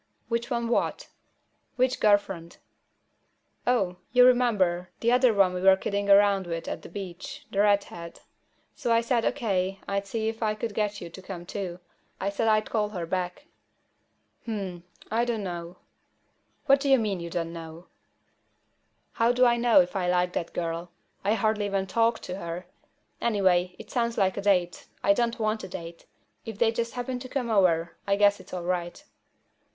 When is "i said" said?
8.91-9.25, 12.19-12.47